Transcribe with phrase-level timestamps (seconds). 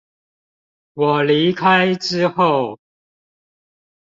[0.95, 2.79] 我離開之後